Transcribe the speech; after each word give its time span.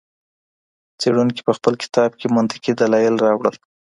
څېړونکي 0.99 1.41
په 1.47 1.51
خپل 1.57 1.73
کتاب 1.83 2.11
کې 2.19 2.27
منطقي 2.35 2.71
دلایل 2.81 3.15
راوړل. 3.25 3.55